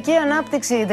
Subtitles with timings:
[0.00, 0.86] Εκρηκτική ανάπτυξη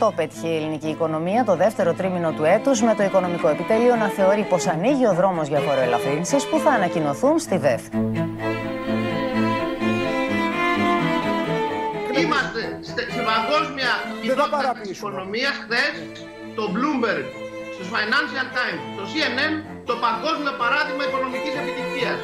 [0.00, 4.08] 16,2% πέτυχε η ελληνική οικονομία το δεύτερο τρίμηνο του έτους με το Οικονομικό Επιτέλειο να
[4.08, 7.82] θεωρεί πως ανοίγει ο δρόμος για φοροελαφρύνσεις που θα ανακοινωθούν στη ΔΕΘ.
[12.22, 13.92] Είμαστε στην παγκόσμια
[14.22, 15.92] κοινότητα της οικονομίας χθες
[16.56, 17.26] το Bloomberg,
[17.74, 19.54] στο Financial Times, το CNN,
[19.88, 22.18] το παγκόσμιο παράδειγμα οικονομικής επιτυχίας.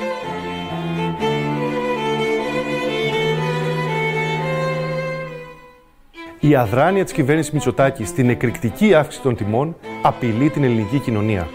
[6.48, 11.48] Η αδράνεια της κυβέρνησης Μητσοτάκη στην εκρηκτική αύξηση των τιμών απειλεί την ελληνική κοινωνία.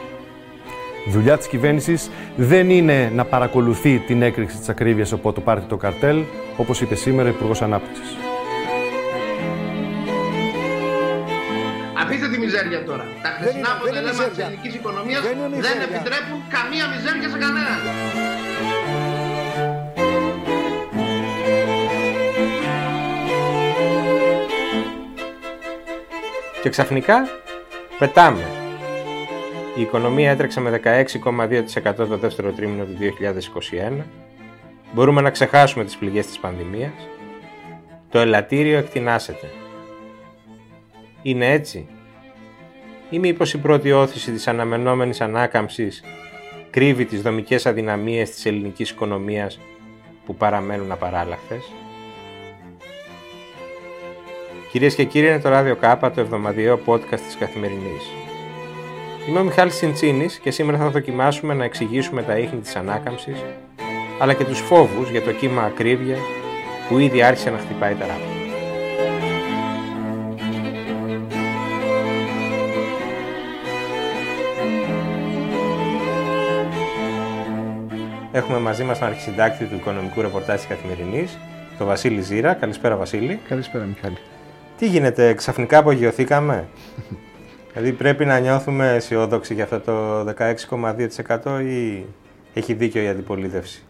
[1.08, 5.78] δουλειά της κυβέρνησης δεν είναι να παρακολουθεί την έκρηξη της ακρίβειας από το πάρτι το
[5.78, 6.24] καρτέλ,
[6.58, 8.16] όπως είπε σήμερα ο Υπουργός Ανάπτυξης.
[12.02, 13.06] Αφήστε τη μιζέρια τώρα.
[13.22, 15.22] Τα χθεσινά αποτελέσματα της ελληνικής οικονομίας
[15.66, 17.78] δεν επιτρέπουν καμία μιζέρια σε κανέναν.
[26.64, 27.28] Και ξαφνικά
[28.00, 28.44] πετάμε.
[29.76, 32.98] Η οικονομία έτρεξε με 16,2% το δεύτερο τρίμηνο του
[34.00, 34.04] 2021.
[34.94, 37.08] Μπορούμε να ξεχάσουμε τις πληγές της πανδημίας.
[38.10, 39.50] Το ελαττήριο εκτινάσεται.
[41.22, 41.88] Είναι έτσι;
[43.10, 46.04] Ή μήπως η πρώτη όθηση της αναμενόμενης ανάκαμψης
[46.70, 49.60] κρύβει τις δομικές αδυναμίες της ελληνικής οικονομίας
[50.26, 51.72] που παραμένουν απαράλλαχτες;
[54.74, 58.04] Κυρίες και κύριοι, είναι το ράδιο Κάπα, το εβδομαδιαίο podcast της Καθημερινής.
[59.28, 63.44] Είμαι ο Μιχάλης Τσιντσίνη και σήμερα θα δοκιμάσουμε να εξηγήσουμε τα ίχνη της ανάκαμψης,
[64.20, 66.18] αλλά και τους φόβους για το κύμα ακρίβεια
[66.90, 68.26] που ήδη άρχισε να χτυπάει τα ράπια.
[78.32, 81.38] Έχουμε μαζί μας τον αρχισυντάκτη του Οικονομικού Ρεπορτάζ της Καθημερινής,
[81.78, 82.54] τον Βασίλη Ζήρα.
[82.54, 83.40] Καλησπέρα Βασίλη.
[83.48, 84.18] Καλησπέρα Μιχάλη.
[84.84, 86.68] Τι γίνεται, ξαφνικά απογειωθήκαμε;
[87.74, 90.34] δηλαδή πρέπει να νιώθουμε αισιόδοξοι για αυτό το
[91.42, 92.06] 16,2% ή
[92.54, 93.84] έχει δίκιο η αντιπολίτευση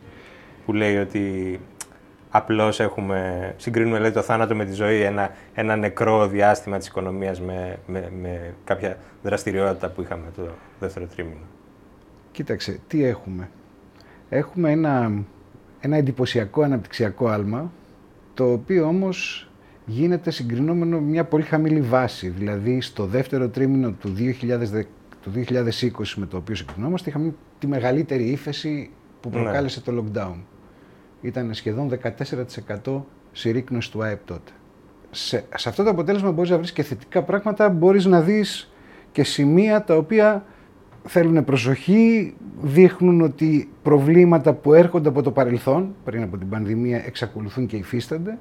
[0.65, 1.59] που λέει ότι
[2.29, 7.41] απλώς έχουμε, συγκρίνουμε λέει, το θάνατο με τη ζωή, ένα, ένα νεκρό διάστημα της οικονομίας
[7.41, 10.47] με, με, με κάποια δραστηριότητα που είχαμε το
[10.79, 11.45] δεύτερο τρίμηνο;
[12.31, 13.49] Κοίταξε, τι έχουμε;
[14.29, 15.11] Έχουμε ένα,
[15.79, 17.71] ένα εντυπωσιακό αναπτυξιακό άλμα,
[18.33, 19.47] το οποίο όμως
[19.85, 22.29] γίνεται συγκρινόμενο με μια πολύ χαμηλή βάση.
[22.29, 24.83] Δηλαδή, στο δεύτερο τρίμηνο του, 2010,
[25.21, 28.89] του 2020 με το οποίο συγκρινόμαστε, είχαμε τη μεγαλύτερη ύφεση
[29.21, 29.35] που ναι.
[29.35, 30.35] προκάλεσε το lockdown.
[31.21, 31.99] Ήταν σχεδόν
[32.83, 33.01] 14%
[33.31, 34.51] συρρήκνωση του ΑΕΠ τότε.
[35.11, 38.73] Σε, σε αυτό το αποτέλεσμα μπορείς να βρεις και θετικά πράγματα, μπορείς να δεις
[39.11, 40.45] και σημεία τα οποία
[41.03, 47.65] θέλουν προσοχή, δείχνουν ότι προβλήματα που έρχονται από το παρελθόν, πριν από την πανδημία, εξακολουθούν
[47.65, 48.37] και υφίστανται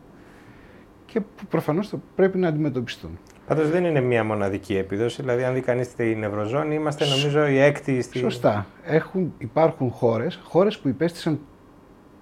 [1.13, 3.19] και που προφανώς πρέπει να αντιμετωπιστούν.
[3.47, 7.59] Πάντως δεν είναι μία μοναδική επίδοση, δηλαδή αν δει κανείς την Ευρωζώνη είμαστε νομίζω η
[7.59, 8.19] έκτη στη...
[8.19, 8.67] Σωστά.
[8.85, 11.41] Έχουν, υπάρχουν χώρες, χώρες που υπέστησαν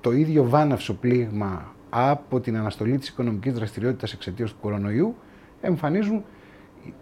[0.00, 5.16] το ίδιο βάναυσο πλήγμα από την αναστολή της οικονομικής δραστηριότητας εξαιτίας του κορονοϊού,
[5.60, 6.24] εμφανίζουν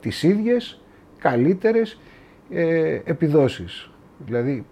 [0.00, 0.82] τις ίδιες
[1.18, 2.00] καλύτερες
[2.50, 3.90] ε, επιδόσεις.
[4.18, 4.66] Δηλαδή,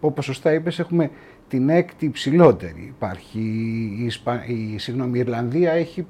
[0.00, 1.10] όπως σωστά είπες, έχουμε
[1.48, 2.92] την έκτη υψηλότερη.
[2.96, 3.40] Υπάρχει
[3.98, 4.44] η, Ισπα...
[4.46, 6.06] η, συγγνώμη, η Ιρλανδία έχει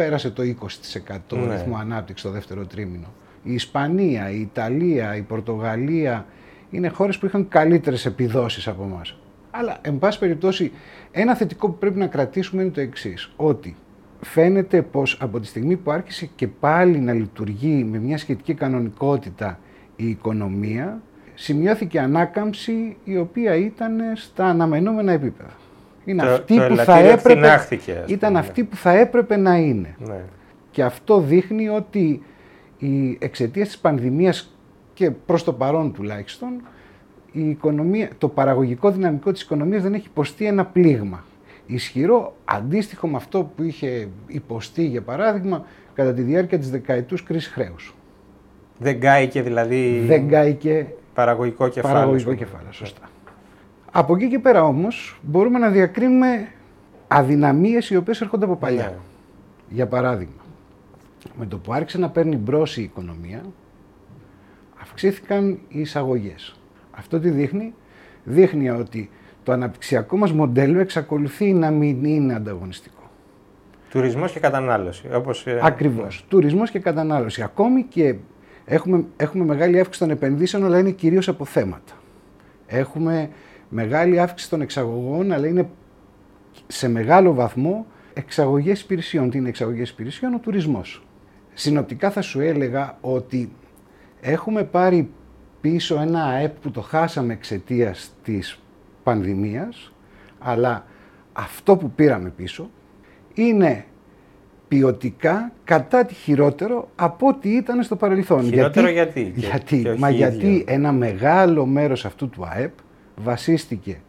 [0.00, 1.54] πέρασε το 20% ναι.
[1.54, 3.06] ρυθμό ανάπτυξης το δεύτερο τρίμηνο.
[3.42, 6.26] Η Ισπανία, η Ιταλία, η Πορτογαλία
[6.70, 9.18] είναι χώρες που είχαν καλύτερες επιδόσεις από εμάς.
[9.50, 10.72] Αλλά, εν πάση περιπτώσει,
[11.10, 13.32] ένα θετικό που πρέπει να κρατήσουμε είναι το εξής.
[13.36, 13.76] Ότι
[14.20, 19.58] φαίνεται πως από τη στιγμή που άρχισε και πάλι να λειτουργεί με μια σχετική κανονικότητα
[19.96, 21.02] η οικονομία,
[21.34, 25.59] σημειώθηκε ανάκαμψη η οποία ήταν στα αναμενόμενα επίπεδα.
[26.04, 27.68] Είναι το, αυτή που θα έπρεπε,
[28.06, 29.94] ήταν αυτή που θα έπρεπε να είναι.
[29.98, 30.20] Ναι.
[30.70, 32.22] Και αυτό δείχνει ότι
[32.78, 34.54] η εξαιτίας της πανδημίας
[34.94, 36.62] και προς το παρόν τουλάχιστον
[37.32, 41.24] η οικονομία, το παραγωγικό δυναμικό της οικονομίας δεν έχει υποστεί ένα πλήγμα.
[41.66, 45.64] Ισχυρό, αντίστοιχο με αυτό που είχε υποστεί για παράδειγμα
[45.94, 47.94] κατά τη διάρκεια της δεκαετούς κρίσης χρέους.
[48.78, 51.98] Δεν κάηκε δηλαδή δεν κάηκε παραγωγικό κεφάλαιο.
[51.98, 53.08] Παραγωγικό κεφάλαιο, σωστά.
[53.90, 56.48] Από εκεί και πέρα όμως μπορούμε να διακρίνουμε
[57.08, 58.84] αδυναμίες οι οποίες έρχονται από παλιά.
[58.84, 58.96] Ναι.
[59.68, 60.42] Για παράδειγμα,
[61.38, 63.42] με το που άρχισε να παίρνει μπρος η οικονομία,
[64.80, 66.56] αυξήθηκαν οι εισαγωγές.
[66.90, 67.74] Αυτό τι δείχνει,
[68.24, 69.10] δείχνει ότι
[69.42, 73.10] το αναπτυξιακό μας μοντέλο εξακολουθεί να μην είναι ανταγωνιστικό.
[73.90, 75.08] Τουρισμός και κατανάλωση.
[75.14, 75.46] Όπως...
[75.46, 76.24] Ε, Ακριβώς.
[76.28, 77.42] Τουρισμός και κατανάλωση.
[77.42, 78.14] Ακόμη και
[78.64, 81.92] έχουμε, έχουμε μεγάλη αύξηση των επενδύσεων, αλλά είναι κυρίως από θέματα.
[82.66, 83.30] Έχουμε
[83.70, 85.68] μεγάλη αύξηση των εξαγωγών, αλλά είναι
[86.66, 89.30] σε μεγάλο βαθμό εξαγωγές υπηρεσιών.
[89.30, 91.02] Τι είναι εξαγωγές υπηρεσιών, ο τουρισμός.
[91.54, 93.52] Συνοπτικά θα σου έλεγα ότι
[94.20, 95.10] έχουμε πάρει
[95.60, 98.60] πίσω ένα ΑΕΠ που το χάσαμε εξαιτίας της
[99.02, 99.92] πανδημίας,
[100.38, 100.84] αλλά
[101.32, 102.70] αυτό που πήραμε πίσω
[103.34, 103.84] είναι
[104.68, 108.42] ποιοτικά κατά τη χειρότερο από ό,τι ήταν στο παρελθόν.
[108.42, 109.32] Χειρότερο γιατί.
[109.36, 112.72] Γιατί, γιατί, μα γιατί ένα μεγάλο μέρος αυτού του ΑΕΠ
[113.22, 114.00] βασίστηκε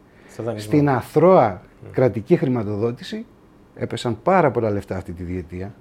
[0.56, 1.62] στην αθρώα
[1.92, 3.26] κρατική χρηματοδότηση.
[3.74, 5.74] Έπεσαν πάρα πολλά λεφτά αυτή τη διετία.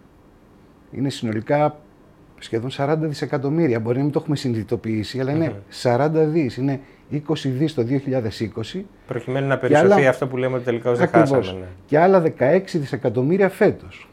[0.92, 1.80] Είναι συνολικά
[2.40, 3.80] σχεδόν 40 δισεκατομμύρια.
[3.80, 6.58] Μπορεί να μην το έχουμε συνειδητοποιήσει, αλλά είναι 40 δις.
[6.58, 6.80] Είναι
[7.12, 7.86] 20 δις το
[8.74, 8.82] 2020.
[9.08, 11.42] Προκειμένου να περισσοθεί αυτό που λέμε ότι τελικά δεν χάσαμε.
[11.42, 11.68] Ναι.
[11.86, 14.10] Και άλλα 16 δισεκατομμύρια φέτος.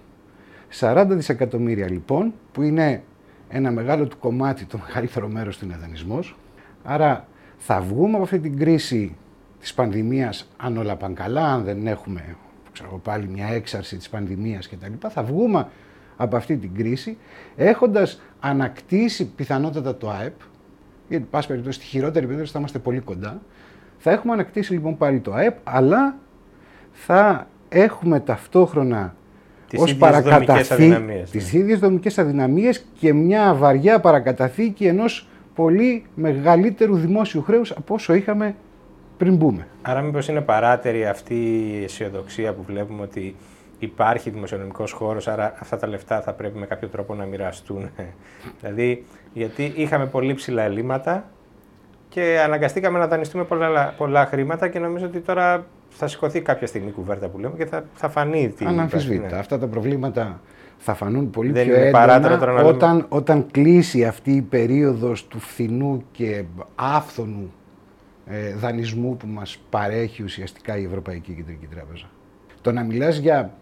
[0.81, 3.03] 40 δισεκατομμύρια λοιπόν, που είναι
[3.49, 6.37] ένα μεγάλο του κομμάτι, το μεγαλύτερο μέρος του είναι δανεισμός.
[6.85, 7.27] Άρα
[7.59, 9.17] θα βγούμε από αυτή την κρίση
[9.61, 12.37] της πανδημίας, αν όλα πάνε καλά, αν δεν έχουμε
[12.73, 15.09] ξέρω, πάλι μια έξαρση της πανδημίας κτλ.
[15.09, 15.69] Θα βγούμε
[16.17, 17.17] από αυτή την κρίση,
[17.57, 20.35] έχοντας ανακτήσει πιθανότατα το ΑΕΠ,
[21.09, 23.41] γιατί πάση περιπτώσει στη χειρότερη περίπτωση θα είμαστε πολύ κοντά,
[23.99, 26.17] θα έχουμε ανακτήσει λοιπόν πάλι το ΑΕΠ, αλλά
[26.93, 29.15] θα έχουμε ταυτόχρονα
[29.69, 31.23] τις ως παρακαταθή ναι.
[31.31, 35.29] τις ίδιες δομικές αδυναμίες και μια βαριά παρακαταθήκη ενός
[35.59, 38.55] πολύ μεγαλύτερου δημόσιου χρέους από όσο είχαμε
[39.17, 39.67] πριν μπούμε.
[39.83, 43.37] Άρα μήπως είναι παράτερη αυτή η αισιοδοξία που βλέπουμε ότι
[43.79, 47.91] υπάρχει δημοσιονομικός χώρος, άρα αυτά τα λεφτά θα πρέπει με κάποιο τρόπο να μοιραστούν.
[48.61, 51.31] δηλαδή, γιατί είχαμε πολύ ψηλά ελλείμματα
[52.09, 56.89] και αναγκαστήκαμε να δανειστούμε πολλά, πολλά χρήματα και νομίζω ότι τώρα θα σηκωθεί κάποια στιγμή
[56.89, 59.35] η κουβέρτα που λέμε και θα, θα φανεί τι Αναμφισβήτητα.
[59.35, 59.39] Ναι.
[59.39, 60.41] Αυτά τα προβλήματα
[60.79, 66.45] θα φανούν πολύ Δεν πιο έντονα όταν, όταν κλείσει αυτή η περίοδος του φθηνού και
[66.75, 67.53] άφθονου
[68.27, 72.07] ε, δανεισμού που μας παρέχει ουσιαστικά η Ευρωπαϊκή Κεντρική Τράπεζα.
[72.61, 73.53] Το να μιλάς για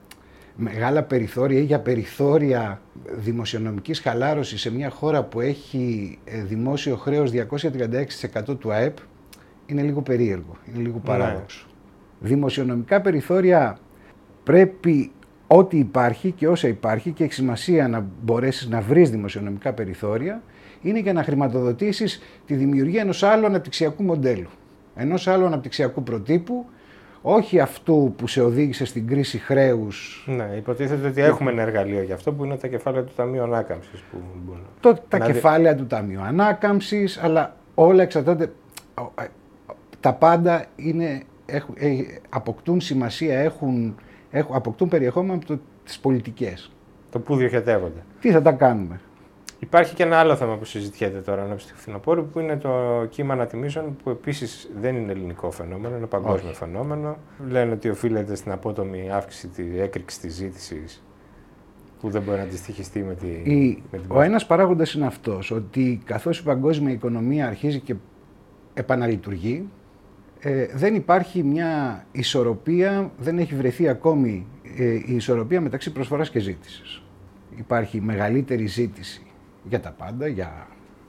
[0.56, 2.80] μεγάλα περιθώρια ή για περιθώρια
[3.16, 7.30] δημοσιονομικής χαλάρωσης σε μια χώρα που έχει ε, δημόσιο χρέος
[8.48, 8.96] 236% του ΑΕΠ
[9.66, 11.04] είναι λίγο περίεργο, είναι λίγο ναι.
[11.04, 11.66] παράδοξο.
[12.20, 13.78] Δημοσιονομικά περιθώρια
[14.42, 15.10] πρέπει
[15.46, 20.42] ό,τι υπάρχει και όσα υπάρχει και έχει σημασία να μπορέσεις να βρεις δημοσιονομικά περιθώρια
[20.82, 24.48] είναι για να χρηματοδοτήσεις τη δημιουργία ενός άλλου αναπτυξιακού μοντέλου,
[24.94, 26.66] ενός άλλου αναπτυξιακού προτύπου
[27.28, 30.25] όχι αυτού που σε οδήγησε στην κρίση χρέους.
[30.28, 34.05] Ναι, υποτίθεται ότι έχουμε ένα εργαλείο για αυτό που είναι τα κεφάλαια του Ταμείου Ανάκαμψης.
[34.81, 38.52] Το, τα κεφάλαια του Ταμείου Ανάκαμψης, αλλά όλα εξαρτάται.
[39.20, 39.25] Ε,
[40.00, 41.96] τα πάντα είναι, έχουν, ε,
[42.28, 43.94] αποκτούν σημασία, έχουν,
[44.31, 46.73] έχουν, αποκτούν περιεχόμενο από το, τις πολιτικές.
[47.11, 48.00] Το πού διοχετεύονται.
[48.20, 49.00] Τι θα τα κάνουμε;
[49.58, 53.32] Υπάρχει και ένα άλλο θέμα που συζητιέται τώρα ανάμεσα του φθινοπόρου που είναι το κύμα
[53.32, 56.58] ανατιμήσεων που επίσης δεν είναι ελληνικό φαινόμενο, είναι παγκόσμιο Όχι.
[56.58, 57.16] φαινόμενο.
[57.48, 61.02] Λένε ότι οφείλεται στην απότομη αύξηση τη έκρηξη της ζήτησης
[62.00, 65.50] που δεν μπορεί να αντιστοιχιστεί με, τη, η, με την Ο ένας παράγοντας είναι αυτός,
[65.50, 67.94] ότι καθώς η παγκόσμια οικονομία αρχίζει και
[68.74, 69.68] επαναλειτουργεί,
[70.40, 76.38] ε, δεν υπάρχει μια ισορροπία, δεν έχει βρεθεί ακόμη ε, η ισορροπία μεταξύ προσφοράς και
[76.38, 77.02] ζήτησης.
[77.56, 79.25] Υπάρχει μεγαλύτερη ζήτηση
[79.68, 80.66] για τα πάντα, για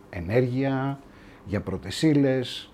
[0.09, 0.99] ενέργεια,
[1.45, 2.71] για πρωτεσίλες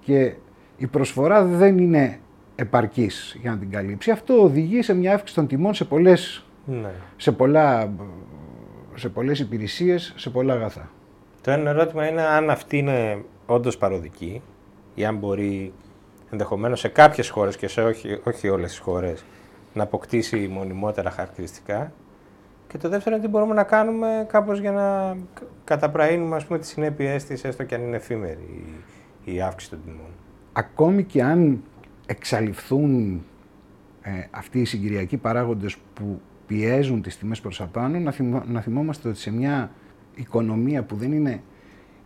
[0.00, 0.34] και
[0.76, 2.18] η προσφορά δεν είναι
[2.54, 4.10] επαρκής για να την καλύψει.
[4.10, 6.90] Αυτό οδηγεί σε μια αύξηση των τιμών σε πολλές, ναι.
[7.16, 7.92] σε πολλά,
[8.94, 10.90] σε πολλές υπηρεσίες, σε πολλά αγαθά.
[11.40, 14.42] Το ένα ερώτημα είναι αν αυτή είναι όντως παροδική
[14.94, 15.72] ή αν μπορεί
[16.30, 19.24] ενδεχομένως σε κάποιες χώρες και σε όχι, όχι όλες τις χώρες
[19.72, 21.92] να αποκτήσει μονιμότερα χαρακτηριστικά
[22.70, 25.16] και το δεύτερο είναι τι μπορούμε να κάνουμε κάπως για να
[25.64, 28.64] καταπραίνουμε ας πούμε, τις συνέπειές της, έστω και αν είναι εφήμερη
[29.24, 30.10] η, η αύξηση των τιμών.
[30.52, 31.62] Ακόμη και αν
[32.06, 33.22] εξαλειφθούν
[34.02, 38.14] ε, αυτοί οι συγκυριακοί παράγοντες που πιέζουν τις τιμές προς απάνω, να,
[38.46, 39.70] να θυμόμαστε ότι σε μια
[40.14, 41.42] οικονομία που δεν είναι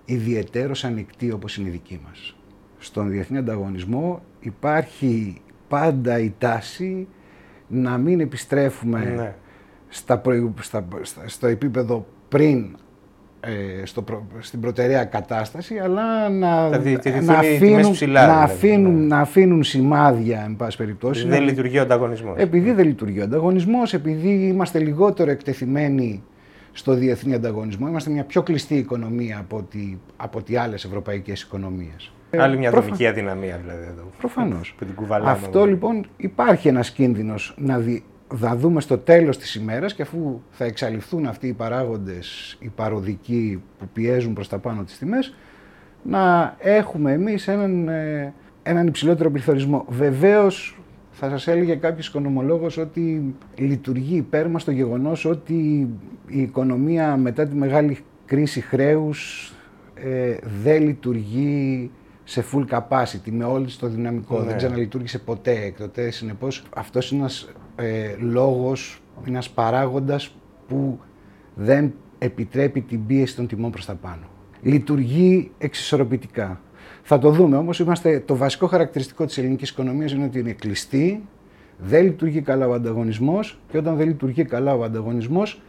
[0.04, 2.36] ιδιαιτέρως ανοιχτή όπως είναι η δική μας.
[2.78, 7.08] Στον διεθνή ανταγωνισμό υπάρχει πάντα η τάση
[7.68, 9.34] να μην επιστρέφουμε ναι
[9.94, 10.22] στα
[10.60, 10.84] στα,
[11.26, 12.76] στο επίπεδο πριν
[13.40, 14.04] ε, στο
[14.38, 19.06] στην προτεραία κατάσταση, αλλά να, να, αφήνουν, ψηλά, να, δηλαδή, αφήνουν, ναι.
[19.06, 21.20] να αφήνουν σημάδια, εν πάση περιπτώσει.
[21.20, 22.38] Επειδή δεν λειτουργεί ο ανταγωνισμός.
[22.38, 26.22] Επειδή δεν λειτουργεί ο ανταγωνισμός, επειδή είμαστε λιγότερο εκτεθειμένοι
[26.72, 27.88] στο διεθνή ανταγωνισμό.
[27.88, 32.12] Είμαστε μια πιο κλειστή οικονομία από ότι, από ότι άλλες ευρωπαϊκές οικονομίες.
[32.36, 32.86] Άλλη μια Προφα...
[32.86, 34.10] δομική αδυναμία δηλαδή εδώ.
[34.18, 34.76] Προφανώς.
[35.24, 38.04] Αυτό λοιπόν υπάρχει ένας κίνδυνος να, δει,
[38.36, 43.62] θα δούμε στο τέλος της ημέρας και αφού θα εξαλειφθούν αυτοί οι παράγοντες, οι παροδικοί
[43.78, 45.34] που πιέζουν προς τα πάνω τις τιμές,
[46.02, 49.84] να έχουμε εμείς έναν, ε, έναν υψηλότερο πληθωρισμό.
[49.88, 50.78] Βεβαίως
[51.10, 55.88] θα σας έλεγε κάποιος οικονομολόγος ότι λειτουργεί υπέρ μας το γεγονός ότι
[56.26, 59.52] η οικονομία μετά τη μεγάλη κρίση χρέους
[59.94, 61.90] ε, δεν λειτουργεί
[62.24, 64.38] σε full capacity, με όλο το δυναμικό.
[64.38, 64.44] Ναι.
[64.46, 66.10] Δεν ξαναλειτουργήσε ποτέ έκτοτε.
[66.10, 70.36] Συνεπώς, αυτός είναι ένας ε, λόγος, ένας παράγοντας
[70.68, 70.98] που
[71.54, 74.22] δεν επιτρέπει την πίεση των τιμών προς τα πάνω.
[74.62, 76.60] Λειτουργεί εξισορροπητικά.
[77.02, 77.84] Θα το δούμε όμως.
[78.24, 81.24] Το βασικό χαρακτηριστικό της ελληνικής οικονομίας είναι ότι είναι κλειστή,
[81.78, 85.62] δεν λειτουργεί καλά ο ανταγωνισμός και όταν δεν λειτουργεί καλά ο ανταγωνισμός,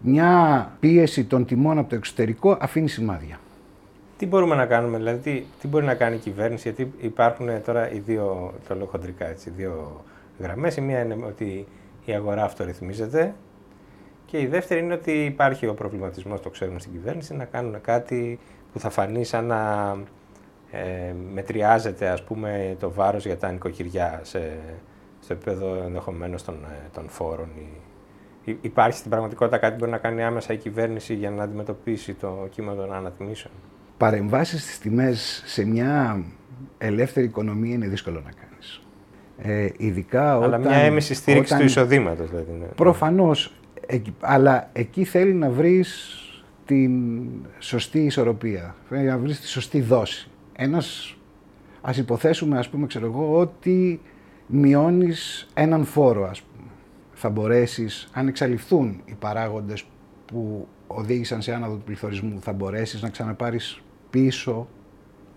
[0.00, 3.40] μια πίεση των τιμών από το εξωτερικό αφήνει σημάδια.
[4.16, 7.92] Τι μπορούμε να κάνουμε, δηλαδή, τι, τι μπορεί να κάνει η κυβέρνηση, γιατί υπάρχουν τώρα
[7.92, 10.04] οι δύο, το λέω χοντρικά, έτσι, δύο
[10.40, 10.76] γραμμές.
[10.76, 11.66] Η μία είναι ότι
[12.04, 13.34] η αγορά αυτορυθμίζεται
[14.26, 18.38] και η δεύτερη είναι ότι υπάρχει ο προβληματισμός, το ξέρουμε στην κυβέρνηση, να κάνουν κάτι
[18.72, 19.96] που θα φανεί σαν να
[20.70, 24.56] ε, μετριάζεται ας πούμε, το βάρος για τα νοικοκυριά σε,
[25.20, 27.48] στο επίπεδο ενδεχομένως των, ε, των φόρων.
[28.44, 32.14] Ή, υπάρχει στην πραγματικότητα κάτι που μπορεί να κάνει άμεσα η κυβέρνηση για να αντιμετωπίσει
[32.14, 33.52] το κύμα των ανατιμήσεων;
[33.96, 36.24] Παρεμβάσεις στις τιμές σε μια
[36.78, 38.49] ελεύθερη οικονομία είναι δύσκολο να κάνεις.
[39.42, 42.30] Ε, ειδικά αλλά όταν, μια έμεση στήριξη του εισοδήματος.
[42.30, 42.66] Δηλαδή, ναι.
[42.66, 43.52] Προφανώς,
[44.20, 46.14] αλλά εκεί θέλει να βρεις
[46.64, 46.92] την
[47.58, 50.28] σωστή ισορροπία, να βρεις τη σωστή δόση.
[50.52, 51.16] Ένας,
[51.80, 54.00] ας υποθέσουμε ας πούμε ξέρω εγώ ότι
[54.46, 56.68] μειώνεις έναν φόρο ας πούμε.
[57.12, 59.84] Θα μπορέσεις, αν εξαλειφθούν οι παράγοντες
[60.26, 64.68] που οδήγησαν σε άναδο του πληθωρισμού, θα μπορέσεις να ξαναπάρεις πίσω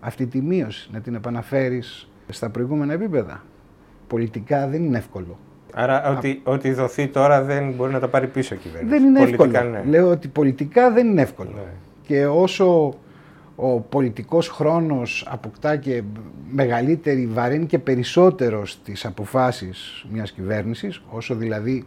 [0.00, 3.42] αυτή τη μείωση, να την επαναφέρεις στα προηγούμενα επίπεδα.
[4.06, 5.38] Πολιτικά δεν είναι εύκολο.
[5.74, 8.98] Άρα ότι, ότι δοθεί τώρα δεν μπορεί να τα πάρει πίσω η κυβέρνηση.
[8.98, 9.70] Δεν είναι πολιτικά, εύκολο.
[9.70, 9.90] Ναι.
[9.90, 11.50] Λέω ότι πολιτικά δεν είναι εύκολο.
[11.54, 11.72] Ναι.
[12.02, 12.94] Και όσο
[13.56, 16.02] ο πολιτικός χρόνος αποκτά και
[16.50, 21.84] μεγαλύτερη βαρύνει και περισσότερο στις αποφάσεις μιας κυβέρνησης, όσο δηλαδή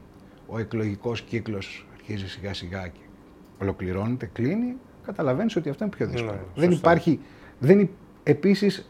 [0.47, 2.99] ο εκλογικός κύκλος αρχίζει σιγά σιγά και
[3.61, 6.31] ολοκληρώνεται, κλείνει, καταλαβαίνεις ότι αυτό είναι πιο δύσκολο.
[6.31, 7.19] Ναι, δεν υπάρχει.
[7.59, 7.89] Δεν,
[8.23, 8.89] επίσης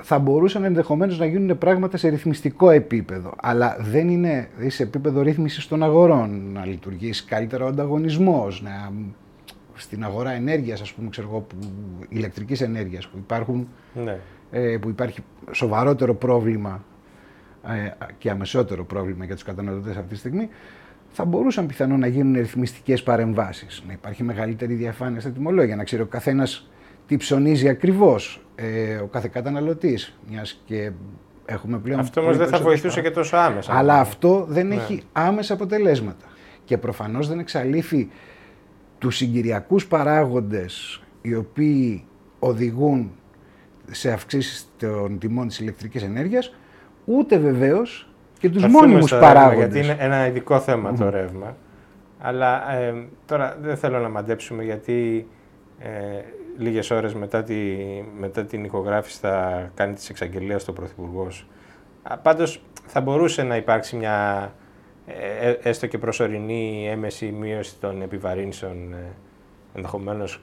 [0.00, 5.68] θα μπορούσαν ενδεχομένως να γίνουν πράγματα σε ρυθμιστικό επίπεδο, αλλά δεν είναι σε επίπεδο ρύθμισης
[5.68, 8.92] των αγορών, να λειτουργήσει καλύτερα ο ανταγωνισμός, να,
[9.74, 11.56] στην αγορά ενέργειας, ας πούμε, ξέρω εγώ, που,
[12.08, 13.68] ηλεκτρικής ενέργειας, που, υπάρχουν,
[14.04, 14.18] ναι.
[14.50, 16.84] ε, που υπάρχει σοβαρότερο πρόβλημα
[17.66, 20.48] ε, και αμεσότερο πρόβλημα για τους καταναλωτές αυτή τη στιγμή,
[21.08, 23.82] θα μπορούσαν πιθανόν να γίνουν ρυθμιστικές παρεμβάσεις.
[23.86, 26.70] Να υπάρχει μεγαλύτερη διαφάνεια στα τιμολόγια, να ξέρει ο καθένας
[27.06, 30.18] τι ψωνίζει ακριβώς ε, ο κάθε καταναλωτής.
[30.28, 30.90] Μιας και
[31.44, 32.00] έχουμε πλέον.
[32.00, 33.74] Αυτό όμως δεν θα βοηθούσε και τόσο άμεσα.
[33.74, 34.74] Αλλά αυτό δεν ναι.
[34.74, 36.26] έχει άμεσα αποτελέσματα.
[36.64, 38.10] Και προφανώς δεν εξαλείφει
[38.98, 42.04] τους συγκυριακούς παράγοντες οι οποίοι
[42.38, 43.10] οδηγούν
[43.90, 46.54] σε αυξήσεις των τιμών της ηλεκτρικής ενέργειας,
[47.04, 48.08] ούτε βεβαίως
[48.38, 49.58] και τους μόνιμους παράγοντες.
[49.58, 51.56] Γιατί είναι ένα ειδικό θέμα το ρεύμα.
[52.18, 52.94] Αλλά ε,
[53.26, 55.26] τώρα δεν θέλω να μαντέψουμε γιατί
[55.78, 55.88] ε,
[56.58, 57.76] λίγες ώρες μετά, τη,
[58.18, 61.28] μετά την ηχογράφηση θα κάνει τις εξαγγελίες στο Πρωθυπουργό.
[62.22, 64.52] Πάντως θα μπορούσε να υπάρξει μια
[65.06, 69.12] ε, ε, έστω και προσωρινή έμεση μείωση των επιβαρύνσεων ε,
[69.74, 70.40] ενδεχομένως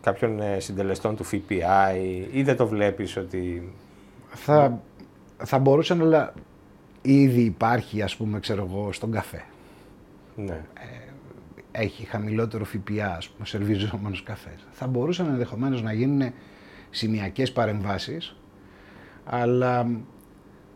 [0.00, 1.96] κάποιων ε, συντελεστών του ΦΠΑ
[2.32, 3.72] ή, δεν το βλέπεις ότι...
[4.28, 4.80] Θα,
[5.36, 6.32] θα μπορούσαν, αλλά
[7.02, 9.44] ήδη υπάρχει ας πούμε ξέρω εγώ στον καφέ.
[10.36, 10.64] Ναι.
[10.74, 11.05] Ε,
[11.80, 14.66] έχει χαμηλότερο ΦΠΑ ας πούμε σερβιζόμενος καφές.
[14.70, 16.32] Θα μπορούσαν ενδεχομένως να γίνουν
[16.90, 18.36] σημειακές παρεμβάσεις
[19.24, 19.90] αλλά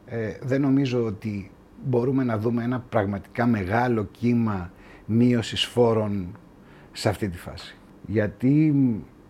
[0.07, 1.51] ε, δεν νομίζω ότι
[1.85, 4.71] μπορούμε να δούμε ένα πραγματικά μεγάλο κύμα
[5.07, 6.39] μείωσης φόρων
[6.93, 7.77] σε αυτή τη φάση.
[8.07, 8.75] Γιατί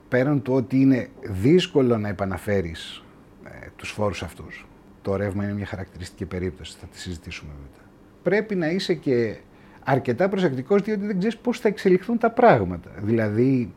[0.09, 3.05] πέραν του ότι είναι δύσκολο να επαναφέρεις
[3.45, 4.67] ε, τους φόρους αυτούς,
[5.03, 7.85] το ρεύμα είναι μια χαρακτηριστική περίπτωση, θα τη συζητήσουμε μετά.
[8.23, 9.37] Πρέπει να είσαι και
[9.85, 12.91] αρκετά προσεκτικός διότι δεν ξέρεις πώς θα εξελιχθούν τα πράγματα.
[13.03, 13.75] Δηλαδή,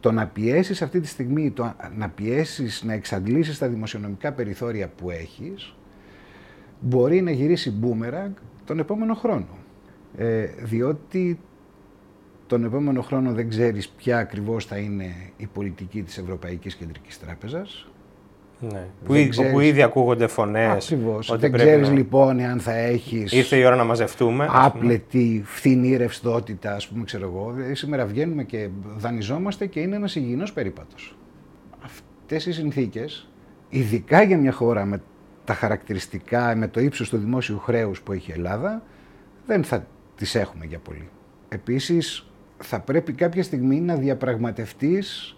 [0.00, 5.10] το να πιέσεις αυτή τη στιγμή, το να πιέσεις, να εξαντλήσεις τα δημοσιονομικά περιθώρια που
[5.10, 5.74] έχεις,
[6.80, 8.32] μπορεί να γυρίσει μπούμεραγκ
[8.64, 9.48] τον επόμενο χρόνο.
[10.16, 11.38] Ε, διότι
[12.46, 17.88] τον επόμενο χρόνο δεν ξέρεις ποια ακριβώς θα είναι η πολιτική της Ευρωπαϊκής Κεντρικής Τράπεζας,
[18.60, 18.86] ναι.
[19.04, 19.66] Που, ξέρεις...
[19.66, 20.92] ήδη ακούγονται φωνές.
[20.92, 21.36] Ακριβώς.
[21.38, 23.32] Δεν ξέρεις λοιπόν αν θα έχεις.
[23.32, 24.48] Ήρθε η ώρα να μαζευτούμε.
[24.50, 27.52] Άπλετη, φθηνή ρευστότητα, ας πούμε, ξέρω εγώ.
[27.54, 31.16] Δηλαδή, σήμερα βγαίνουμε και δανειζόμαστε και είναι ένας υγιεινός περίπατος.
[31.84, 33.28] Αυτές οι συνθήκες,
[33.68, 35.02] ειδικά για μια χώρα με
[35.44, 38.82] τα χαρακτηριστικά, με το ύψος του δημόσιου χρέους που έχει η Ελλάδα,
[39.46, 39.86] δεν θα
[40.16, 41.08] τις έχουμε για πολύ.
[41.48, 45.35] Επίσης, θα πρέπει κάποια στιγμή να διαπραγματευτείς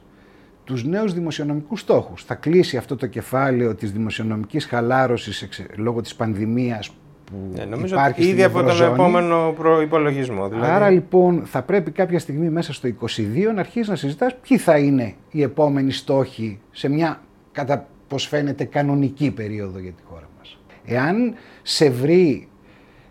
[0.68, 2.25] τους νέους δημοσιονομικούς στόχους.
[2.25, 6.90] Θα κλείσει αυτό το κεφάλαιο της δημοσιονομικής χαλάρωσης λόγω της πανδημίας
[7.25, 10.48] που ναι, νομίζω υπάρχει ήδη από τον επόμενο προϋπολογισμό.
[10.48, 10.70] Δηλαδή.
[10.70, 14.78] Άρα λοιπόν θα πρέπει κάποια στιγμή μέσα στο 2022 να αρχίσεις να συζητάς ποιοι θα
[14.78, 17.20] είναι οι επόμενοι στόχοι σε μια
[17.52, 20.58] κατά πως φαίνεται κανονική περίοδο για τη χώρα μας.
[20.84, 22.48] Εάν σε βρει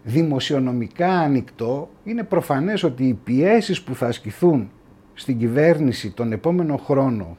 [0.03, 4.69] δημοσιονομικά ανοιχτό, είναι προφανές ότι οι πιέσεις που θα ασκηθούν
[5.13, 7.37] στην κυβέρνηση τον επόμενο χρόνο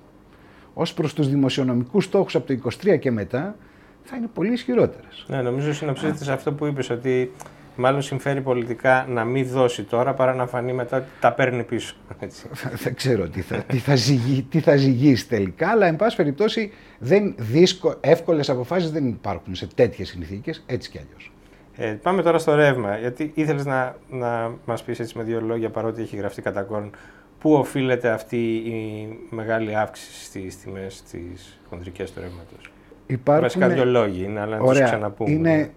[0.81, 3.57] ως προς τους δημοσιονομικούς στόχους από το 23 και μετά
[4.03, 5.25] θα είναι πολύ ισχυρότερες.
[5.29, 7.33] Ναι, νομίζω συνοψίζεται σε αυτό που είπες, ότι
[7.77, 11.95] μάλλον συμφέρει πολιτικά να μην δώσει τώρα παρά να φανεί μετά ότι τα παίρνει πίσω.
[12.83, 16.73] δεν ξέρω τι θα, τι, θα ζυγεί, τι θα ζυγίσει τελικά, αλλά εν πάση περιπτώσει
[16.99, 21.33] δεν δύσκο, εύκολες αποφάσεις δεν υπάρχουν σε τέτοιες συνθήκες, έτσι κι αλλιώς.
[21.77, 25.71] Ε, πάμε τώρα στο ρεύμα, γιατί ήθελες να, να μας πεις έτσι με δύο λόγια
[25.71, 26.91] παρότι έχει γραφτεί κατά κόρον
[27.39, 32.71] Πού οφείλεται αυτή η μεγάλη αύξηση στις τιμές της χοντρικές του ρεύματος.
[33.07, 33.43] Υπάρχουν...
[33.43, 35.31] Βασικά δύο λόγοι είναι, αλλά να τους ξαναπούμε.
[35.31, 35.71] Είναι,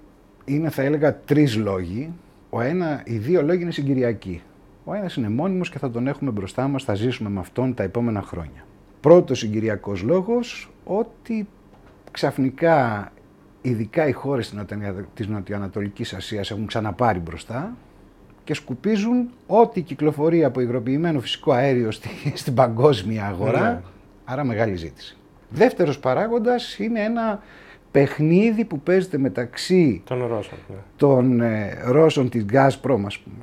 [0.45, 2.13] είναι, θα έλεγα, τρεις λόγοι.
[2.49, 4.41] Ο ένα, οι δύο λόγοι είναι συγκυριακοί.
[4.83, 7.83] Ο ένας είναι μόνιμος και θα τον έχουμε μπροστά μας, θα ζήσουμε με αυτόν τα
[7.83, 8.65] επόμενα χρόνια.
[8.99, 11.47] Πρώτος συγκυριακός λόγος, ότι
[12.11, 13.11] ξαφνικά
[13.61, 14.55] ειδικά οι χώρες
[15.13, 17.75] της Νοτιοανατολικής Ασίας έχουν ξαναπάρει μπροστά
[18.51, 23.81] και σκουπίζουν ό,τι κυκλοφορεί από υγροποιημένο φυσικό αέριο στη, στην παγκόσμια αγορά, ναι.
[24.25, 25.17] άρα μεγάλη ζήτηση.
[25.49, 27.41] Δεύτερος παράγοντας είναι ένα
[27.91, 30.75] παιχνίδι που παίζεται μεταξύ των Ρώσων, ναι.
[30.95, 33.35] των, ε, Ρώσων της Gazprom ας πούμε,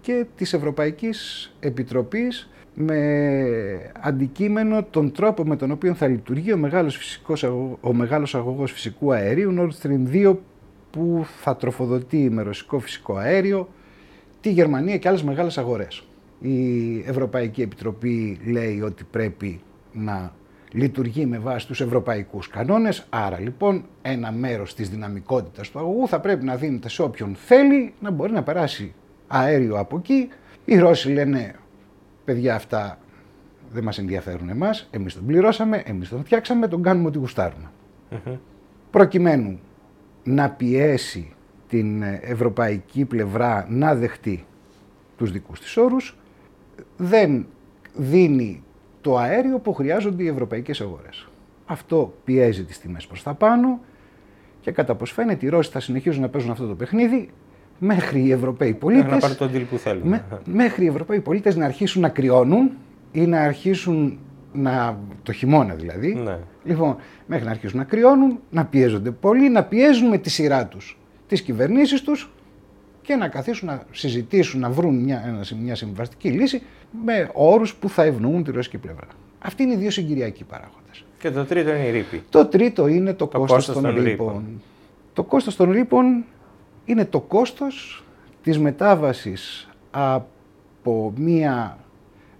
[0.00, 6.96] και της Ευρωπαϊκής Επιτροπής με αντικείμενο τον τρόπο με τον οποίο θα λειτουργεί ο μεγάλος,
[6.96, 7.42] φυσικός,
[7.80, 10.36] ο μεγάλος αγωγός φυσικού αερίου Nord Stream 2
[10.90, 13.68] που θα τροφοδοτεί με ρωσικό φυσικό αέριο
[14.40, 16.02] τη Γερμανία και άλλες μεγάλες αγορές.
[16.40, 19.60] Η Ευρωπαϊκή Επιτροπή λέει ότι πρέπει
[19.92, 20.32] να
[20.72, 26.20] λειτουργεί με βάση τους ευρωπαϊκούς κανόνες, άρα λοιπόν ένα μέρος της δυναμικότητας του αγωγού θα
[26.20, 28.94] πρέπει να δίνεται σε όποιον θέλει να μπορεί να περάσει
[29.26, 30.28] αέριο από εκεί.
[30.64, 31.54] Οι Ρώσοι λένε,
[32.24, 32.98] παιδιά αυτά
[33.72, 37.18] δεν μας ενδιαφέρουν εμάς, εμείς τον πληρώσαμε, εμείς τον φτιάξαμε, τον κάνουμε ό,τι
[38.90, 39.60] Προκειμένου
[40.24, 41.32] να πιέσει
[41.70, 44.44] την ευρωπαϊκή πλευρά να δεχτεί
[45.16, 46.16] τους δικούς της όρους,
[46.96, 47.46] δεν
[47.94, 48.62] δίνει
[49.00, 51.28] το αέριο που χρειάζονται οι ευρωπαϊκές αγορές.
[51.66, 53.80] Αυτό πιέζει τις τιμές προς τα πάνω
[54.60, 57.30] και κατά πως φαίνεται οι Ρώσοι θα συνεχίζουν να παίζουν αυτό το παιχνίδι
[57.78, 60.20] μέχρι οι Ευρωπαίοι πολίτες, να πάρουν τον deal που θέλουν.
[60.44, 62.70] μέχρι οι Ευρωπαίοι πολίτες να αρχίσουν να κρυώνουν
[63.12, 64.18] ή να αρχίσουν
[64.52, 66.38] να, το χειμώνα δηλαδή, ναι.
[66.64, 70.99] λοιπόν, μέχρι να αρχίσουν να κρυώνουν, να πιέζονται πολύ, να πιέζουν με τη σειρά τους
[71.30, 72.30] τις κυβερνήσεις τους
[73.02, 76.62] και να καθίσουν να συζητήσουν, να βρουν μια, μια συμβαστική λύση
[77.04, 79.06] με όρους που θα ευνοούν τη ρωσική πλευρά.
[79.38, 81.04] Αυτοί είναι οι δύο συγκυριακοί παράγοντες.
[81.18, 82.22] Και το τρίτο είναι η ρήπη.
[82.30, 84.62] Το τρίτο είναι το, το κόστος, των, των ρήπων.
[85.12, 86.24] Το κόστος των ρήπων
[86.84, 88.04] είναι το κόστος
[88.42, 91.78] της μετάβασης από μια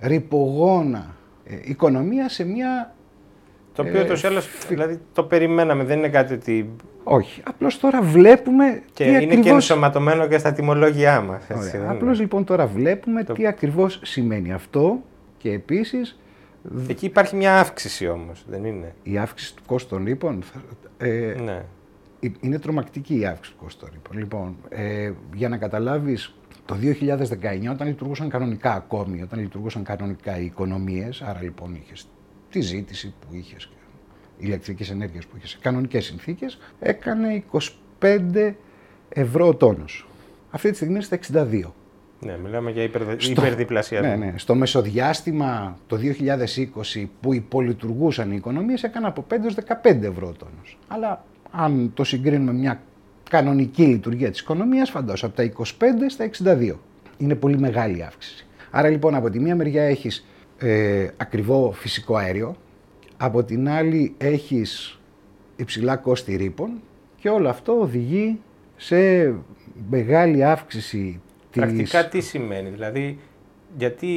[0.01, 2.95] ρηπογόνα ε, οικονομία σε μια
[3.73, 6.71] το οποίο ε, το δηλαδή το περιμέναμε, δεν είναι κάτι ότι
[7.05, 7.43] όχι.
[7.45, 8.83] Απλώς τώρα βλέπουμε.
[8.93, 9.45] Και τι είναι ακριβώς...
[9.45, 11.43] και ενσωματωμένο και στα τιμολόγια μας.
[11.89, 15.03] Απλώς λοιπόν τώρα βλέπουμε τι ακριβώς σημαίνει αυτό
[15.37, 15.99] και επίση.
[16.89, 20.43] Εκεί υπάρχει μια αύξηση όμως, δεν είναι; Η αύξηση του κόστου των ρήπων.
[20.99, 21.63] Ε, ναι.
[22.41, 24.19] Είναι τρομακτική η αύξηση του κόστου των ρήπων.
[24.19, 30.45] Λοιπόν, ε, για να καταλάβεις, το 2019 όταν λειτουργούσαν κανονικά ακόμη, όταν λειτουργούσαν κανονικά οι
[30.45, 32.07] οικονομίες, άρα λοιπόν είχες
[32.51, 33.71] τη ζήτηση που είχες
[34.39, 37.45] ηλεκτρικής ενέργειας που είχες σε κανονικές συνθήκες έκανε
[38.01, 38.53] 25
[39.09, 40.09] ευρώ ο τόνος.
[40.51, 41.73] Αυτή τη στιγμή είναι στα 62.
[42.21, 44.09] Ναι, μιλάμε για υπερδιπλασιασμό.
[44.09, 44.33] Ναι, ναι.
[44.37, 45.99] Στο μεσοδιάστημα το
[46.95, 50.79] 2020 που υπολειτουργούσαν οι οικονομίες έκανε από 5 έως 15 ευρώ ο τόνος.
[50.89, 52.83] Αλλά αν το συγκρίνουμε μια
[53.31, 56.79] κανονική λειτουργία της οικονομίας, φαντάζομαι από τα 25 στα 62.
[57.19, 58.47] Είναι πολύ μεγάλη αύξηση.
[58.71, 60.27] Άρα λοιπόν από τη μία μεριά έχεις
[60.61, 62.57] ε, ακριβό φυσικό αέριο,
[63.17, 65.01] από την άλλη έχεις
[65.57, 66.81] υψηλά κόστη ρήπων
[67.17, 68.41] και όλο αυτό οδηγεί
[68.77, 69.35] σε
[69.91, 71.21] μεγάλη αύξηση
[71.51, 71.63] της...
[71.63, 73.19] Πρακτικά τι σημαίνει, δηλαδή
[73.77, 74.09] γιατί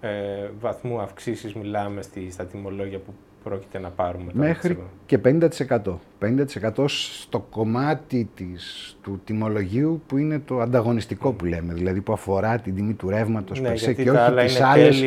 [0.00, 4.30] ε, βαθμού αυξήσεις μιλάμε στη, στα τιμολόγια που πρόκειται να πάρουμε.
[4.34, 5.98] Μέχρι και 50%.
[6.20, 12.58] 50% στο κομμάτι της, του τιμολογίου που είναι το ανταγωνιστικό που λέμε, δηλαδή που αφορά
[12.58, 15.04] την τιμή του ρεύματος ναι, και, όχι τις άλλες,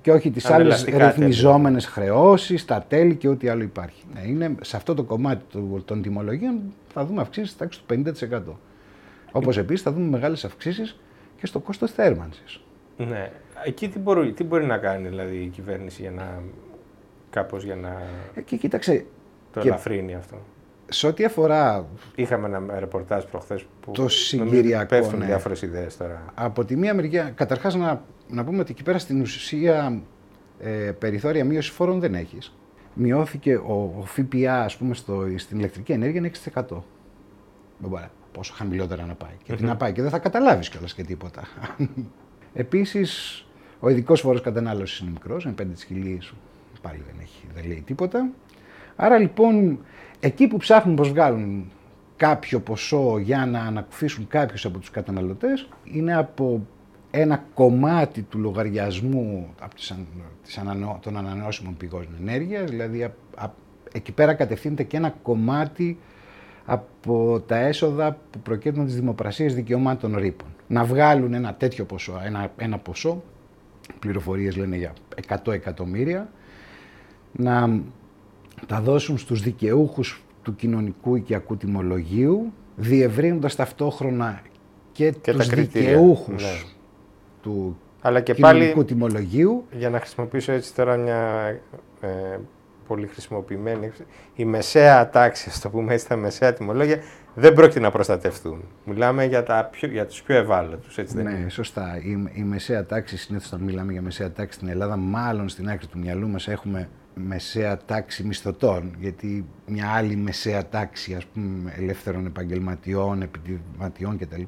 [0.00, 4.04] και όχι τις άλλες ρυθμιζόμενες χρεώσεις, τα τέλη και ό,τι άλλο υπάρχει.
[4.14, 5.44] Ναι, είναι, σε αυτό το κομμάτι
[5.84, 6.60] των τιμολογίων
[6.92, 8.40] θα δούμε αυξήσεις τάξη του 50%.
[9.32, 10.98] Όπως επίσης θα δούμε μεγάλες αυξήσεις
[11.40, 12.60] και στο κόστος θέρμανσης.
[12.96, 13.30] Ναι.
[13.64, 16.42] Εκεί τι μπορεί, τι μπορεί να κάνει δηλαδή η κυβέρνηση για να
[17.30, 17.88] κάπως για να
[18.34, 19.04] Ε, και κοίταξε,
[19.52, 20.36] το και- ελαφρύνει αυτό.
[20.88, 25.24] σε ό,τι αφορά Είχαμε ένα ρεπορτάζ προχθές που Το νομίζω συγκυριακό, πέφτουν ναι.
[25.24, 26.24] διάφορες ιδέες τώρα.
[26.34, 30.02] από τη μία μεριά, καταρχάς να, να πούμε ότι εκεί πέρα στην ουσία
[30.60, 32.52] ε, περιθώρια μείωσης φόρων δεν έχεις.
[32.94, 36.62] Μειώθηκε ο, ο ΦΠΑ, ας πούμε, στο, στην ηλεκτρική ενέργεια είναι 6%.
[37.78, 39.30] Δεν μπορεί πόσο χαμηλότερα να πάει.
[39.42, 41.42] Και τι να πάει και δεν θα καταλάβεις κιόλας και τίποτα.
[42.54, 43.42] Επίσης,
[43.80, 46.32] ο ειδικός φόρος κατανάλωσης είναι μικρός, είναι 5 της χιλίης,
[46.88, 48.28] πάλι δεν, έχει, δεν λέει τίποτα.
[48.96, 49.78] Άρα λοιπόν,
[50.20, 51.70] εκεί που ψάχνουν πως βγάλουν
[52.16, 56.66] κάποιο ποσό για να ανακουφίσουν κάποιους από τους καταναλωτές, είναι από
[57.10, 60.06] ένα κομμάτι του λογαριασμού από τις, αν-
[60.44, 63.50] τις ανανεώ- των ανανεώσιμων πηγών ενέργειας, δηλαδή α- α-
[63.92, 65.98] εκεί πέρα κατευθύνεται και ένα κομμάτι
[66.64, 70.48] από τα έσοδα που προκύπτουν από τις δημοπρασίες δικαιωμάτων ρήπων.
[70.66, 73.22] Να βγάλουν ένα τέτοιο ποσό, ένα, ένα ποσό,
[73.98, 74.92] πληροφορίες λένε για
[75.44, 76.28] 100 εκατομμύρια,
[77.32, 77.80] να
[78.66, 84.40] τα δώσουν στους δικαιούχους του κοινωνικού οικιακού τιμολογίου, διευρύνοντας ταυτόχρονα
[84.92, 86.68] και, Και τα τους κριτήρια, δικαιούχους ναι.
[87.42, 89.64] του Αλλά και κοινωνικού πάλι, τιμολογίου.
[89.72, 91.48] για να χρησιμοποιήσω έτσι τώρα μια
[92.00, 92.38] ε,
[92.86, 93.90] πολύ χρησιμοποιημένη,
[94.34, 96.98] η μεσαία τάξη, ας το πούμε έτσι, τα μεσαία τιμολόγια,
[97.34, 98.64] δεν πρόκειται να προστατευτούν.
[98.84, 102.00] Μιλάμε για, τα πιο, για τους πιο ευάλωτους, έτσι δεν είναι; Ναι, σωστά.
[102.02, 105.86] Η, η μεσαία τάξη, συνήθως όταν μιλάμε για μεσαία τάξη στην Ελλάδα, μάλλον στην άκρη
[105.86, 106.88] του μυαλού μας έχουμε
[107.26, 108.94] μεσαία τάξη μισθωτών.
[109.00, 114.42] Γιατί μια άλλη μεσαία τάξη, ας πούμε, ελεύθερων επαγγελματιών, επιχειρηματιών κτλ.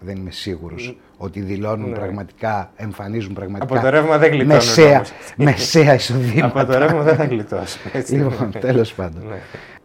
[0.00, 1.96] Δεν είμαι σίγουρος ότι δηλώνουν Ναι.
[1.96, 5.12] πραγματικά, εμφανίζουν πραγματικά Από το ρεύμα δεν γλιτώνουν μεσαία, όμως.
[5.36, 6.60] μεσαία εισοδήματα.
[6.60, 7.80] Από το ρεύμα δεν θα γλιτώσουν.
[7.92, 8.14] Έτσι.
[8.14, 9.26] Λοιπόν, τέλος πάντων.
[9.28, 9.36] Ναι.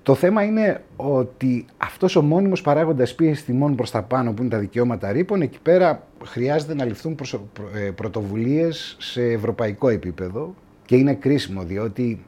[0.04, 4.52] Το θέμα είναι ότι αυτός ο μόνιμος παράγοντας πίεσης τιμών προς τα πάνω που είναι
[4.52, 10.56] τα δικαιώματα ρήπων, εκεί πέρα χρειάζεται να ληφθούν προσω- προ- ε, πρωτοβουλίες σε ευρωπαϊκό επίπεδο
[10.86, 12.26] και είναι κρίσιμο διότι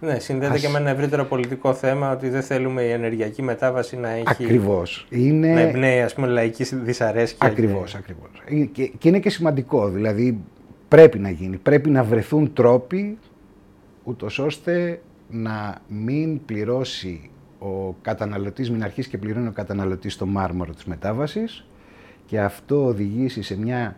[0.00, 3.96] Ναι, συνδέεται Ας- και με ένα ευρύτερο πολιτικό θέμα ότι δεν θέλουμε η ενεργειακή μετάβαση
[3.96, 4.24] να έχει.
[4.28, 7.48] ακριβώς Να είναι εμπνέει, ας πούμε, λαϊκή δυσαρέσκεια.
[7.48, 8.30] ακριβώς, ακριβώς.
[8.46, 10.38] Ε, Και, και είναι και σημαντικό, δηλαδή
[10.88, 13.18] πρέπει να γίνει, πρέπει να βρεθούν τρόποι
[14.04, 15.00] ούτως ώστε
[15.30, 21.66] να μην πληρώσει ο καταναλωτής, μην αρχίσει και πληρώνει ο καταναλωτής το μάρμαρο της μετάβασης
[22.26, 23.96] και αυτό οδηγήσει σε μια ε, α-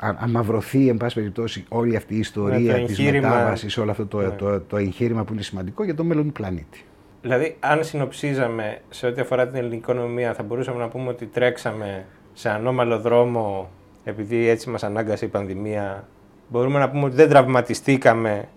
[0.00, 4.06] αμαυρωθεί εν πάση περιπτώσει όλη αυτή η ιστορία Ναι, το της εγχείρημα- μετάβασης, όλο αυτό
[4.06, 4.28] το, Ναι.
[4.28, 6.84] το, το εγχείρημα που είναι σημαντικό για το μέλλον του πλανήτη.
[7.22, 12.04] Δηλαδή, αν συνοψίζαμε σε ό,τι αφορά την ελληνική οικονομία, θα μπορούσαμε να πούμε ότι τρέξαμε
[12.32, 13.70] σε ανώμαλο δρόμο
[14.04, 16.08] επειδή έτσι μας ανάγκασε η πανδημία.
[16.48, 18.48] Μπορούμε να πούμε ότι δεν τραυματιστήκαμε,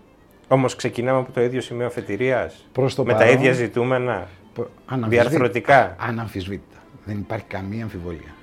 [0.48, 2.68] όμως ξεκινάμε από το ίδιο σημείο αφετηρίας.
[2.72, 4.28] Προς το με τα παρόν, ίδια ζητούμενα.
[4.54, 5.30] Προ- αναμφισβήτητα.
[5.30, 5.96] Διαρθρωτικά.
[6.00, 6.78] Αναμφισβήτητα.
[7.06, 8.34] Δεν υπάρχει καμία αμφιβολία.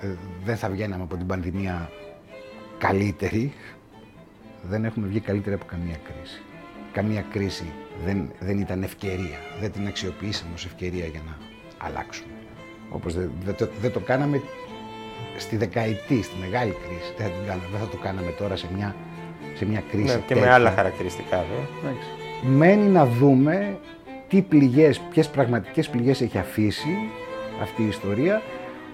[0.00, 0.06] Ε,
[0.44, 1.90] δεν θα βγαίναμε από την πανδημία
[2.78, 3.52] καλύτερη.
[4.62, 6.40] Δεν έχουμε βγει καλύτερη από καμία κρίση.
[6.92, 7.64] Καμία κρίση
[8.04, 9.38] δεν, δεν ήταν ευκαιρία.
[9.60, 11.36] Δεν την αξιοποιήσαμε ως ευκαιρία για να
[11.86, 12.32] αλλάξουμε.
[12.90, 14.40] Όπως δεν, δεν, το, δεν το κάναμε
[15.36, 17.12] στη δεκαετή, στη μεγάλη κρίση.
[17.16, 18.94] Δεν θα, την κάναμε, δεν θα το κάναμε τώρα σε μια,
[19.54, 20.54] σε μια κρίση Ναι, και με τέτοια.
[20.54, 21.36] άλλα χαρακτηριστικά.
[21.36, 21.88] Δε.
[21.88, 22.08] Εντάξει.
[22.42, 23.78] Μένει να δούμε
[24.28, 26.96] τι πληγές, ποιες πραγματικές πληγές έχει αφήσει
[27.62, 28.42] αυτή η ιστορία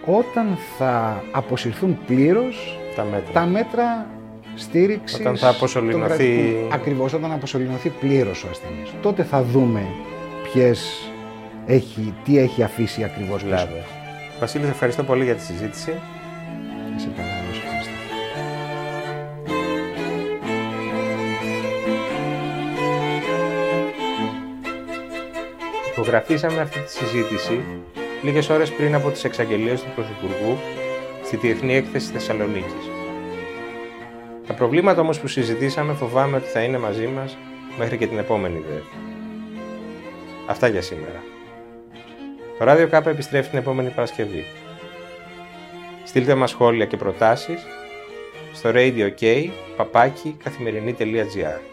[0.05, 3.33] όταν θα αποσυρθούν πλήρως Τα μέτρα.
[3.33, 4.07] τα μέτρα
[4.55, 6.73] στήριξης Όταν θα αποσωληνωθεί- των κρατικών.
[6.73, 8.91] Ακριβώς, όταν αποσωληνωθεί πλήρως ο ασθενής.
[9.03, 9.83] Τότε θα δούμε
[10.53, 11.11] ποιες
[11.67, 13.47] έχει, τι έχει αφήσει ακριβώς πίσω.
[13.47, 13.85] Βλάβες.
[14.41, 15.93] Βασίλη, σε ευχαριστώ πολύ για τη συζήτηση.
[16.97, 17.91] Σε καλά, εγώ σε ευχαριστώ.
[25.93, 27.61] Υπογραφήσαμε αυτή τη συζήτηση
[28.23, 30.57] λίγες ώρες πριν από τις εξαγγελίες του Πρωθυπουργού
[31.33, 32.91] στη Διεθνή Έκθεση Θεσσαλονίκης.
[34.47, 37.37] Τα προβλήματα όμως που συζητήσαμε φοβάμαι ότι θα είναι μαζί μας
[37.79, 38.83] μέχρι και την επόμενη ΔΕΔ.
[40.47, 41.23] Αυτά για σήμερα.
[42.59, 44.45] Το Ράδιο Κάπα επιστρέφει την επόμενη Παρασκευή.
[46.05, 47.67] Στείλτε μας σχόλια και προτάσεις
[48.53, 51.72] στο radio k, παπάκι, καθημερινή.gr.